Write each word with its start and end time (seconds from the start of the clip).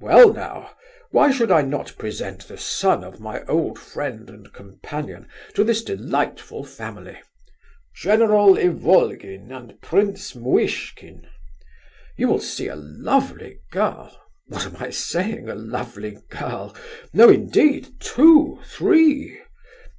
Well 0.00 0.32
now, 0.32 0.70
why 1.10 1.30
should 1.30 1.50
I 1.50 1.60
not 1.60 1.94
present 1.98 2.48
the 2.48 2.56
son 2.56 3.04
of 3.04 3.20
my 3.20 3.44
old 3.44 3.78
friend 3.78 4.30
and 4.30 4.50
companion 4.50 5.28
to 5.52 5.62
this 5.62 5.84
delightful 5.84 6.64
family—General 6.64 8.56
Ivolgin 8.56 9.52
and 9.52 9.78
Prince 9.82 10.34
Muishkin? 10.34 11.26
You 12.16 12.28
will 12.28 12.40
see 12.40 12.68
a 12.68 12.76
lovely 12.76 13.58
girl—what 13.72 14.64
am 14.64 14.76
I 14.80 14.88
saying—a 14.88 15.54
lovely 15.54 16.16
girl? 16.30 16.74
No, 17.12 17.28
indeed, 17.28 18.00
two, 18.00 18.60
three! 18.64 19.38